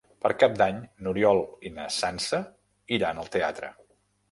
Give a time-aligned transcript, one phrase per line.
[0.25, 2.41] Per Cap d'Any n'Oriol i na Sança
[2.99, 3.73] iran al teatre.